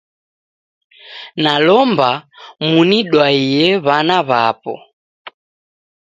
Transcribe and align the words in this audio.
Nalomba 1.43 2.09
munidwaye 2.69 3.65
wana 3.85 4.17
wapo 4.29 4.73